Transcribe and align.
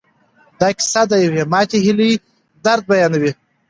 دا 0.59 0.67
کیسه 0.77 1.01
د 1.11 1.13
یوې 1.25 1.43
ماتې 1.51 1.77
هیلې 1.85 2.09
درد 2.65 2.83
بیانوي. 2.89 3.31